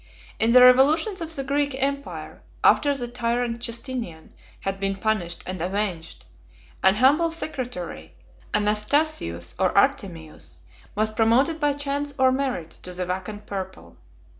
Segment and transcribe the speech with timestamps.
[0.39, 5.61] In the revolutions of the Greek empire, after the tyrant Justinian had been punished and
[5.61, 6.25] avenged,
[6.81, 8.15] an humble secretary,
[8.51, 10.63] Anastasius or Artemius,
[10.95, 13.95] was promoted by chance or merit to the vacant purple.